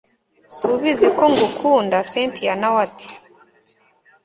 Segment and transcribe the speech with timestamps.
[0.59, 3.07] subizi ko ngukunda cyntia nawe ati